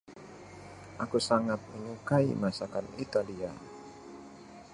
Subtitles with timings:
[1.03, 3.51] Aku sangat menyukai masakan Italia.